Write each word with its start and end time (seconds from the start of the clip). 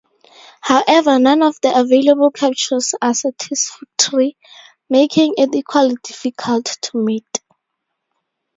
However, 0.61 1.19
none 1.19 1.43
of 1.43 1.61
the 1.61 1.79
available 1.79 2.31
captures 2.31 2.95
are 3.03 3.13
satisfactory, 3.13 4.35
making 4.89 5.35
it 5.37 5.53
equally 5.53 5.93
difficult 6.03 6.65
to 6.65 6.97
meet. 6.97 7.41